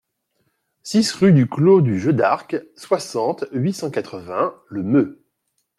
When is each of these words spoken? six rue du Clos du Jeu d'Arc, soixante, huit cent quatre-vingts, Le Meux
six 0.81 1.11
rue 1.13 1.31
du 1.31 1.47
Clos 1.47 1.81
du 1.81 1.99
Jeu 1.99 2.11
d'Arc, 2.11 2.55
soixante, 2.75 3.45
huit 3.51 3.73
cent 3.75 3.91
quatre-vingts, 3.91 4.55
Le 4.67 4.81
Meux 4.81 5.23